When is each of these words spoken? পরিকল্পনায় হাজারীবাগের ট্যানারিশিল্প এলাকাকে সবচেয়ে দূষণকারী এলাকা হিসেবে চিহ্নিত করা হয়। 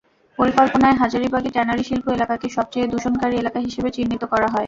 পরিকল্পনায় 0.39 0.99
হাজারীবাগের 1.01 1.55
ট্যানারিশিল্প 1.55 2.05
এলাকাকে 2.11 2.47
সবচেয়ে 2.57 2.89
দূষণকারী 2.93 3.35
এলাকা 3.37 3.59
হিসেবে 3.59 3.89
চিহ্নিত 3.95 4.23
করা 4.31 4.47
হয়। 4.47 4.59